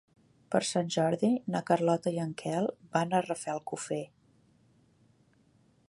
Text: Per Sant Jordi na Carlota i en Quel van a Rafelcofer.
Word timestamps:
Per 0.53 0.59
Sant 0.69 0.87
Jordi 0.95 1.29
na 1.55 1.61
Carlota 1.67 2.13
i 2.15 2.17
en 2.23 2.31
Quel 2.41 2.71
van 2.97 3.13
a 3.13 3.21
Rafelcofer. 3.27 4.05